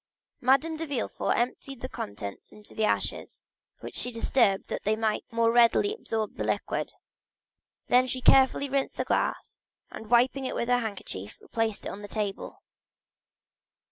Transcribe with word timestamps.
Madame 0.41 0.77
de 0.77 0.87
Villefort 0.87 1.37
emptied 1.37 1.79
the 1.81 1.87
contents 1.87 2.51
into 2.51 2.73
the 2.73 2.83
ashes, 2.83 3.45
which 3.81 3.95
she 3.95 4.11
disturbed 4.11 4.67
that 4.67 4.81
they 4.81 4.95
might 4.95 5.23
the 5.29 5.35
more 5.35 5.51
readily 5.51 5.93
absorb 5.93 6.33
the 6.37 6.43
liquid; 6.43 6.93
then 7.85 8.07
she 8.07 8.19
carefully 8.19 8.67
rinsed 8.67 8.97
the 8.97 9.03
glass, 9.05 9.61
and 9.91 10.09
wiping 10.09 10.43
it 10.45 10.55
with 10.55 10.69
her 10.69 10.79
handkerchief 10.79 11.37
replaced 11.39 11.85
it 11.85 11.89
on 11.89 12.01
the 12.01 12.07
table. 12.07 12.63